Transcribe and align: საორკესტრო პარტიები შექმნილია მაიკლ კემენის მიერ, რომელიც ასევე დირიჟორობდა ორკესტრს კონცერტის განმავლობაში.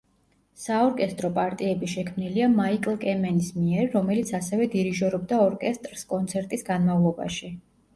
საორკესტრო 0.61 1.29
პარტიები 1.35 1.91
შექმნილია 1.91 2.49
მაიკლ 2.55 2.97
კემენის 3.05 3.53
მიერ, 3.61 3.93
რომელიც 4.01 4.35
ასევე 4.43 4.73
დირიჟორობდა 4.75 5.45
ორკესტრს 5.49 6.13
კონცერტის 6.17 6.73
განმავლობაში. 6.77 7.59